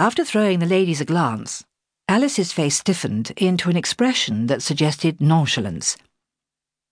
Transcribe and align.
After 0.00 0.24
throwing 0.24 0.60
the 0.60 0.66
ladies 0.66 1.02
a 1.02 1.04
glance, 1.04 1.62
Alice's 2.08 2.54
face 2.54 2.78
stiffened 2.78 3.32
into 3.36 3.68
an 3.68 3.76
expression 3.76 4.46
that 4.46 4.62
suggested 4.62 5.20
nonchalance. 5.20 5.98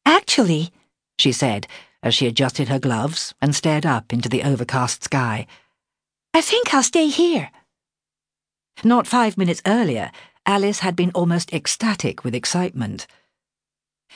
Actually, 0.04 0.73
she 1.19 1.33
said 1.33 1.67
as 2.03 2.15
she 2.15 2.27
adjusted 2.27 2.69
her 2.69 2.79
gloves 2.79 3.33
and 3.41 3.55
stared 3.55 3.87
up 3.87 4.13
into 4.13 4.29
the 4.29 4.43
overcast 4.43 5.05
sky, 5.05 5.47
I 6.35 6.43
think 6.43 6.75
I'll 6.75 6.83
stay 6.83 7.07
here. 7.09 7.51
Not 8.85 9.06
five 9.06 9.38
minutes 9.38 9.63
earlier, 9.65 10.13
Alice 10.45 10.81
had 10.81 10.95
been 10.95 11.11
almost 11.15 11.51
ecstatic 11.51 12.25
with 12.25 12.35
excitement. 12.35 13.06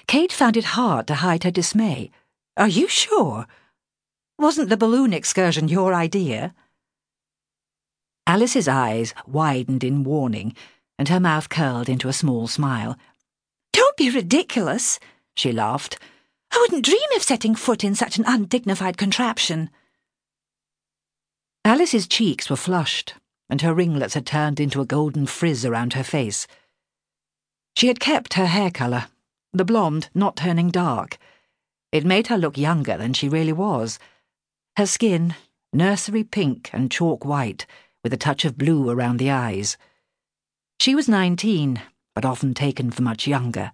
Cait 0.06 0.30
found 0.30 0.59
it 0.59 0.77
hard 0.77 1.06
to 1.06 1.14
hide 1.14 1.45
her 1.45 1.50
dismay. 1.50 2.11
Are 2.59 2.68
you 2.68 2.88
sure? 2.88 3.46
Wasn't 4.38 4.68
the 4.68 4.77
balloon 4.77 5.14
excursion 5.14 5.68
your 5.68 5.95
idea? 5.95 6.54
Alice's 8.32 8.66
eyes 8.66 9.12
widened 9.26 9.84
in 9.84 10.04
warning, 10.04 10.57
and 10.98 11.11
her 11.11 11.20
mouth 11.20 11.50
curled 11.50 11.86
into 11.86 12.08
a 12.08 12.14
small 12.14 12.48
smile. 12.48 12.96
Don't 13.74 13.94
be 13.98 14.08
ridiculous, 14.08 14.98
she 15.36 15.52
laughed. 15.52 15.98
I 16.50 16.57
wouldn't 16.58 16.86
dream 16.86 17.12
of 17.14 17.22
setting 17.22 17.54
foot 17.54 17.84
in 17.84 17.94
such 17.94 18.16
an 18.16 18.24
undignified 18.26 18.96
contraption. 18.96 19.68
Alice's 21.62 22.08
cheeks 22.08 22.48
were 22.48 22.57
flushed, 22.57 23.12
and 23.50 23.60
her 23.60 23.74
ringlets 23.74 24.14
had 24.14 24.24
turned 24.24 24.60
into 24.60 24.80
a 24.80 24.86
golden 24.86 25.26
frizz 25.26 25.66
around 25.66 25.93
her 25.93 26.02
face. 26.02 26.46
She 27.76 27.88
had 27.88 28.00
kept 28.00 28.32
her 28.32 28.46
hair 28.46 28.71
colour, 28.71 29.08
the 29.52 29.66
blonde 29.66 30.08
not 30.14 30.36
turning 30.36 30.71
dark. 30.71 31.18
It 31.93 32.06
made 32.06 32.28
her 32.28 32.38
look 32.38 32.56
younger 32.56 32.96
than 32.96 33.12
she 33.12 33.28
really 33.28 33.52
was. 33.52 33.98
Her 34.78 34.86
skin, 34.86 35.34
nursery 35.70 36.24
pink 36.24 36.70
and 36.72 36.91
chalk 36.91 37.27
white, 37.27 37.66
with 38.02 38.12
a 38.12 38.16
touch 38.16 38.44
of 38.44 38.58
blue 38.58 38.91
around 38.91 39.19
the 39.19 39.30
eyes. 39.30 39.77
She 40.80 40.94
was 40.94 41.08
nineteen, 41.08 41.80
but 42.14 42.24
often 42.24 42.54
taken 42.54 42.90
for 42.90 43.02
much 43.02 43.27
younger. 43.27 43.72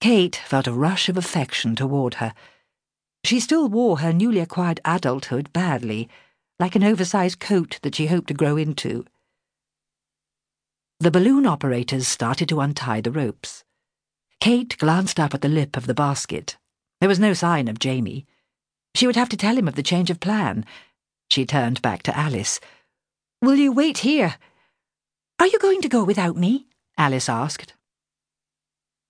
Cait 0.00 0.36
felt 0.36 0.66
a 0.66 0.72
rush 0.72 1.08
of 1.08 1.16
affection 1.16 1.74
toward 1.74 2.14
her. 2.14 2.32
She 3.24 3.40
still 3.40 3.68
wore 3.68 3.98
her 3.98 4.12
newly 4.12 4.38
acquired 4.38 4.80
adulthood 4.84 5.52
badly 5.52 6.08
like 6.60 6.76
an 6.76 6.84
oversized 6.84 7.40
coat 7.40 7.78
that 7.82 7.94
she 7.94 8.06
hoped 8.06 8.28
to 8.28 8.34
grow 8.34 8.56
into. 8.56 9.04
The 11.00 11.10
balloon 11.10 11.46
operators 11.46 12.08
started 12.08 12.48
to 12.48 12.60
untie 12.60 13.00
the 13.00 13.12
ropes. 13.12 13.64
Cait 14.40 14.76
glanced 14.78 15.20
up 15.20 15.34
at 15.34 15.42
the 15.42 15.48
lip 15.48 15.76
of 15.76 15.86
the 15.86 15.94
basket. 15.94 16.56
There 17.00 17.08
was 17.08 17.20
no 17.20 17.34
sign 17.34 17.68
of 17.68 17.78
Jamie. 17.78 18.26
She 18.94 19.06
would 19.06 19.16
have 19.16 19.28
to 19.28 19.36
tell 19.36 19.56
him 19.56 19.68
of 19.68 19.74
the 19.74 19.82
change 19.82 20.10
of 20.10 20.20
plan. 20.20 20.64
She 21.30 21.44
turned 21.44 21.82
back 21.82 22.02
to 22.04 22.16
Alice. 22.16 22.58
Will 23.40 23.54
you 23.54 23.70
wait 23.70 23.98
here? 23.98 24.34
Are 25.38 25.46
you 25.46 25.60
going 25.60 25.80
to 25.82 25.88
go 25.88 26.02
without 26.02 26.36
me? 26.36 26.66
Alice 26.96 27.28
asked. 27.28 27.74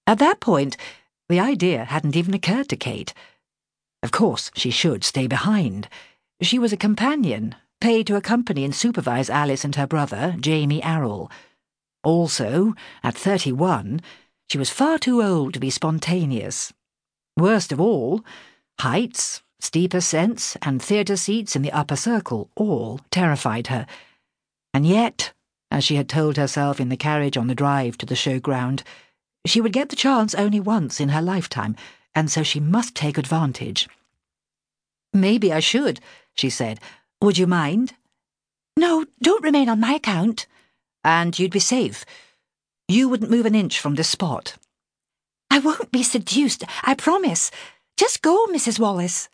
At 0.07 0.19
that 0.19 0.39
point, 0.39 0.77
the 1.31 1.41
idea 1.41 1.87
hadn't 1.87 2.15
even 2.15 2.35
occurred 2.35 2.69
to 2.69 2.77
Cait. 2.77 3.15
Of 4.03 4.11
course, 4.11 4.51
she 4.55 4.71
should 4.71 5.03
stay 5.03 5.27
behind. 5.27 5.89
She 6.43 6.59
was 6.59 6.75
a 6.75 6.77
companion, 6.77 7.55
paid 7.81 8.07
to 8.09 8.17
accompany 8.17 8.65
and 8.65 8.75
supervise 8.75 9.31
Alice 9.31 9.65
and 9.65 9.75
her 9.77 9.87
brother, 9.87 10.37
Jamie 10.39 10.83
Arrol. 10.83 11.31
Also, 12.05 12.75
at 13.03 13.15
31, 13.17 14.03
she 14.51 14.59
was 14.59 14.69
far 14.69 14.99
too 14.99 15.23
old 15.23 15.55
to 15.55 15.61
be 15.61 15.71
spontaneous. 15.71 16.73
Worst 17.39 17.73
of 17.73 17.81
all, 17.81 18.23
heights, 18.79 19.43
steep 19.59 19.95
ascents, 19.95 20.55
and 20.61 20.83
theatre 20.83 21.17
seats 21.17 21.57
in 21.57 21.63
the 21.63 21.73
upper 21.73 21.97
circle 21.97 22.51
all 22.57 23.01
terrified 23.11 23.69
her. 23.69 23.87
And 24.73 24.87
yet, 24.87 25.33
as 25.71 25.85
she 25.85 25.97
had 25.97 26.09
told 26.09 26.37
herself 26.37 26.81
in 26.81 26.89
the 26.89 26.97
carriage 26.97 27.37
on 27.37 27.47
the 27.47 27.55
drive 27.55 27.99
to 27.99 28.07
the 28.07 28.15
showground, 28.15 28.83
she 29.47 29.61
would 29.61 29.73
get 29.73 29.89
the 29.89 29.97
chance 29.97 30.35
only 30.35 30.61
once 30.61 31.01
in 31.01 31.11
her 31.11 31.23
lifetime, 31.23 31.77
and 32.15 32.31
so 32.31 32.43
she 32.43 32.61
must 32.61 32.95
take 32.95 33.19
advantage. 33.19 33.89
Maybe 35.13 35.53
I 35.53 35.61
should, 35.61 36.01
she 36.35 36.51
said. 36.51 36.81
Would 37.23 37.39
you 37.39 37.47
mind? 37.47 37.95
No, 38.77 39.07
don't 39.23 39.45
remain 39.45 39.69
on 39.69 39.81
my 39.81 39.95
account. 39.95 40.47
And 41.03 41.39
you'd 41.39 41.53
be 41.53 41.61
safe. 41.61 42.05
You 42.89 43.09
wouldn't 43.09 43.31
move 43.31 43.47
an 43.47 43.55
inch 43.55 43.81
from 43.81 43.95
this 43.95 44.09
spot. 44.09 44.57
I 45.51 45.59
won't 45.59 45.91
be 45.91 46.03
seduced, 46.03 46.65
I 46.83 46.95
promise. 46.95 47.51
Just 47.97 48.23
go, 48.23 48.47
Mrs. 48.47 48.79
Wallace. 48.79 49.29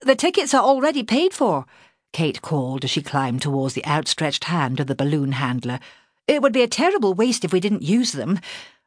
The 0.00 0.16
tickets 0.16 0.52
are 0.52 0.62
already 0.62 1.02
paid 1.02 1.32
for, 1.32 1.66
Cait 2.14 2.40
called 2.40 2.84
as 2.84 2.90
she 2.90 3.02
climbed 3.02 3.42
towards 3.42 3.74
the 3.74 3.84
outstretched 3.84 4.44
hand 4.44 4.78
of 4.78 4.86
the 4.86 4.94
balloon 4.94 5.32
handler. 5.32 5.80
It 6.28 6.40
would 6.40 6.52
be 6.52 6.62
a 6.62 6.68
terrible 6.68 7.12
waste 7.12 7.44
if 7.44 7.52
we 7.52 7.60
didn't 7.60 7.82
use 7.82 8.12
them. 8.12 8.38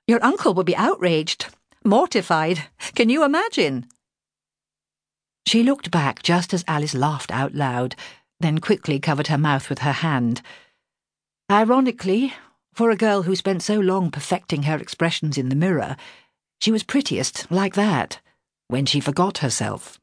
Your 0.07 0.23
uncle 0.23 0.53
would 0.53 0.65
be 0.65 0.75
outraged, 0.77 1.47
mortified. 1.83 2.63
Can 2.95 3.09
you 3.09 3.25
imagine? 3.25 3.85
She 5.45 5.61
looked 5.61 5.91
back 5.91 6.23
just 6.23 6.53
as 6.53 6.63
Alice 6.67 6.95
laughed 6.95 7.29
out 7.29 7.53
loud, 7.53 7.95
then 8.39 8.59
quickly 8.59 8.97
covered 8.97 9.27
her 9.27 9.37
mouth 9.37 9.69
with 9.69 9.79
her 9.79 9.91
hand. 9.91 10.41
Ironically, 11.51 12.33
for 12.73 12.91
a 12.91 12.95
girl 12.95 13.23
who 13.23 13.35
spent 13.35 13.61
so 13.61 13.77
long 13.77 14.09
perfecting 14.09 14.63
her 14.63 14.77
expressions 14.77 15.37
in 15.37 15.49
the 15.49 15.55
mirror, 15.55 15.97
she 16.61 16.71
was 16.71 16.83
prettiest 16.83 17.51
like 17.51 17.75
that, 17.75 18.21
when 18.69 18.85
she 18.85 19.01
forgot 19.01 19.39
herself. 19.39 19.99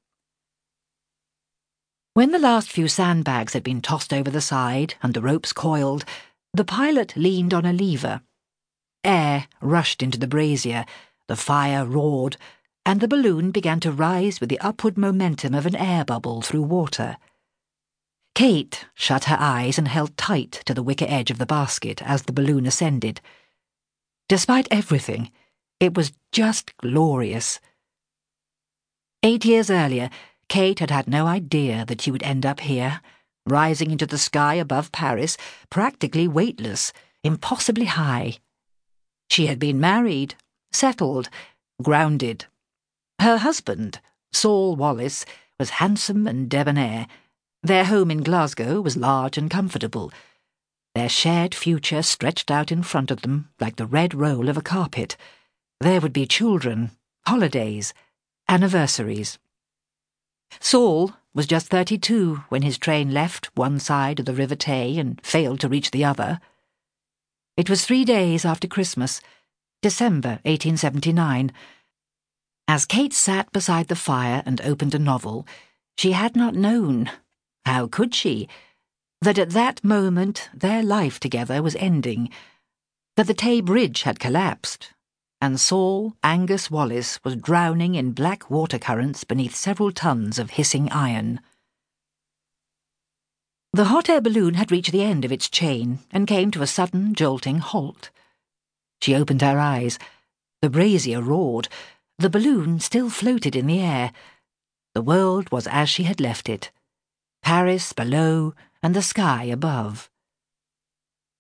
When 2.15 2.31
the 2.31 2.39
last 2.39 2.71
few 2.71 2.87
sandbags 2.87 3.55
had 3.55 3.65
been 3.65 3.81
tossed 3.83 4.13
over 4.13 4.31
the 4.31 4.41
side 4.41 4.95
and 5.03 5.13
the 5.13 5.21
ropes 5.21 5.53
coiled, 5.53 6.05
the 6.53 6.65
pilot 6.65 7.17
leaned 7.17 7.53
on 7.53 7.67
a 7.67 7.73
lever. 7.73 8.23
Air 9.03 9.49
rushed 9.61 10.01
into 10.01 10.17
the 10.17 10.29
brazier, 10.29 10.87
the 11.27 11.35
fire 11.35 11.85
roared, 11.85 12.37
and 12.87 13.01
the 13.01 13.09
balloon 13.09 13.51
began 13.51 13.81
to 13.81 13.91
rise 13.91 14.41
with 14.41 14.49
the 14.49 14.61
upward 14.61 14.97
momentum 14.97 15.57
of 15.57 15.67
an 15.67 15.75
air 15.75 16.05
bubble 16.05 16.41
through 16.41 16.63
water. 16.63 17.17
Cait 18.37 18.87
shut 18.95 19.25
her 19.25 19.37
eyes 19.41 19.77
and 19.77 19.89
held 19.89 20.17
tight 20.17 20.63
to 20.67 20.73
the 20.73 20.85
wicker 20.85 21.07
edge 21.09 21.33
of 21.33 21.39
the 21.39 21.47
basket 21.47 22.01
as 22.03 22.23
the 22.23 22.33
balloon 22.33 22.65
ascended. 22.65 23.21
Despite 24.29 24.69
everything, 24.71 25.33
it 25.81 25.97
was 25.97 26.13
just 26.31 26.77
glorious. 26.77 27.59
Eight 29.25 29.45
years 29.45 29.69
earlier, 29.69 30.11
Cait 30.55 30.79
had 30.79 30.93
had 30.93 31.09
no 31.09 31.27
idea 31.27 31.85
that 31.85 32.01
she 32.01 32.13
would 32.13 32.23
end 32.23 32.47
up 32.47 32.61
here, 32.61 33.01
rising 33.45 33.91
into 33.91 34.07
the 34.07 34.17
sky 34.17 34.55
above 34.55 34.93
Paris, 34.93 35.37
practically 35.69 36.29
weightless, 36.29 36.93
impossibly 37.25 37.87
high. 37.87 38.39
She 39.29 39.47
had 39.47 39.59
been 39.59 39.81
married, 39.81 40.37
settled, 40.71 41.29
grounded. 41.83 42.45
Her 43.21 43.39
husband, 43.39 43.99
Saul 44.33 44.77
Wallace, 44.77 45.25
was 45.59 45.83
handsome 45.83 46.29
and 46.29 46.49
debonair. 46.49 47.09
Their 47.65 47.87
home 47.87 48.13
in 48.13 48.23
Glasgow 48.23 48.81
was 48.81 48.97
large 48.97 49.37
and 49.37 49.51
comfortable. 49.51 50.13
Their 50.95 51.09
shared 51.09 51.53
future 51.53 52.03
stretched 52.03 52.49
out 52.49 52.71
in 52.71 52.85
front 52.85 53.11
of 53.11 53.23
them 53.23 53.49
like 53.59 53.75
the 53.75 53.87
red 53.87 54.15
roll 54.15 54.49
of 54.49 54.57
a 54.57 54.63
carpet. 54.63 55.17
There 55.81 56.01
would 56.01 56.13
be 56.13 56.27
children, 56.27 56.93
holidays, 57.27 57.93
anniversaries. 58.49 59.41
Saul 60.61 61.13
was 61.35 61.47
just 61.47 61.69
thirty-two 61.69 62.45
when 62.49 62.63
his 62.63 62.79
train 62.79 63.13
left 63.13 63.51
one 63.57 63.79
side 63.79 64.21
of 64.21 64.27
the 64.27 64.35
River 64.35 64.57
Tay 64.57 64.99
and 64.99 65.21
failed 65.25 65.61
to 65.61 65.69
reach 65.69 65.91
the 65.91 66.05
other. 66.05 66.41
It 67.57 67.71
was 67.71 67.85
three 67.85 68.05
days 68.05 68.45
after 68.45 68.67
Christmas, 68.67 69.21
December 69.83 70.41
1879, 70.45 71.53
as 72.67 72.87
Cait 72.87 73.13
sat 73.13 73.53
beside 73.53 73.89
the 73.89 73.97
fire 73.97 74.43
and 74.47 74.61
opened 74.63 74.95
a 74.95 74.99
novel, 74.99 75.47
she 75.99 76.13
had 76.13 76.35
not 76.35 76.55
known, 76.55 77.11
how 77.67 77.87
could 77.87 78.15
she, 78.15 78.49
that 79.21 79.39
at 79.39 79.51
that 79.51 79.85
moment 79.85 80.49
their 80.55 80.83
life 80.83 81.21
together 81.21 81.63
was 81.63 81.77
ending, 81.77 82.31
that 83.17 83.27
the 83.27 83.35
Tay 83.35 83.61
Bridge 83.61 84.03
had 84.03 84.19
collapsed, 84.19 84.95
and 85.45 85.61
Saul 85.61 86.17
Angus 86.23 86.71
Wallace 86.71 87.23
was 87.23 87.37
drowning 87.37 87.97
in 87.97 88.13
black 88.13 88.49
water 88.49 88.79
currents 88.79 89.25
beneath 89.25 89.55
several 89.55 89.93
tons 89.93 90.39
of 90.39 90.53
hissing 90.53 90.91
iron. 90.91 91.39
The 93.75 93.85
hot 93.85 94.09
air 94.09 94.23
balloon 94.23 94.55
had 94.55 94.73
reached 94.73 94.91
the 94.91 95.03
end 95.03 95.23
of 95.23 95.31
its 95.31 95.51
chain 95.51 95.99
and 96.11 96.27
came 96.27 96.51
to 96.53 96.63
a 96.63 96.67
sudden, 96.67 97.15
jolting 97.15 97.59
halt. 97.59 98.11
She 99.03 99.15
opened 99.15 99.43
her 99.43 99.59
eyes. 99.59 99.99
The 100.63 100.71
brazier 100.71 101.21
roared. 101.21 101.69
The 102.19 102.31
balloon 102.31 102.81
still 102.81 103.11
floated 103.11 103.55
in 103.55 103.67
the 103.67 103.81
air. 103.83 104.13
The 104.95 105.03
world 105.03 105.53
was 105.53 105.67
as 105.67 105.91
she 105.91 106.05
had 106.05 106.23
left 106.23 106.49
it 106.49 106.71
Paris 107.43 107.93
below 107.93 108.55
and 108.83 108.97
the 108.97 109.03
sky 109.03 109.45
above. 109.45 110.09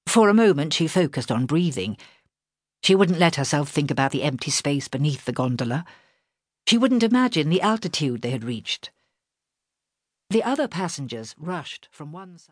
For 0.07 0.29
a 0.29 0.35
moment 0.35 0.75
she 0.75 0.89
focused 0.89 1.33
on 1.33 1.47
breathing. 1.47 1.97
She 2.85 2.95
wouldn't 2.95 3.19
let 3.19 3.37
herself 3.37 3.71
think 3.71 3.91
about 3.91 4.11
the 4.11 4.23
empty 4.25 4.51
space 4.51 4.89
beneath 4.89 5.25
the 5.25 5.33
gondola. 5.33 5.87
She 6.69 6.77
wouldn't 6.77 7.03
imagine 7.03 7.49
the 7.49 7.63
altitude 7.63 8.21
they 8.21 8.29
had 8.29 8.45
reached. 8.45 8.91
The 10.29 10.43
other 10.43 10.69
passengers 10.69 11.35
rushed 11.39 11.89
from 11.91 12.13
one 12.13 12.37
side. 12.37 12.43